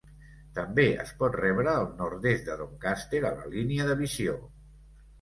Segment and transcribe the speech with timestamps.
[0.53, 4.39] També es pot rebre al nord-est de Doncaster a la línia de visió.